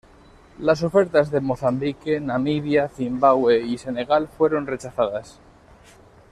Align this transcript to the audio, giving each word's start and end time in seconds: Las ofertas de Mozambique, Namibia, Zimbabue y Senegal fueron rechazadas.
Las 0.57 0.81
ofertas 0.81 1.29
de 1.29 1.41
Mozambique, 1.41 2.19
Namibia, 2.19 2.89
Zimbabue 2.89 3.59
y 3.59 3.77
Senegal 3.77 4.27
fueron 4.29 4.65
rechazadas. 4.65 5.37